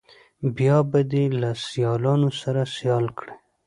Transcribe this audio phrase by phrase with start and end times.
[0.55, 3.35] بیا به دې له سیالانو سره سیال کړي.